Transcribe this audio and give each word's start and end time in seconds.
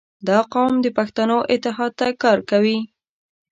•دا 0.27 0.39
قوم 0.53 0.73
د 0.81 0.87
پښتنو 0.97 1.37
اتحاد 1.53 1.91
ته 1.99 2.07
کار 2.23 2.39
کوي. 2.49 2.77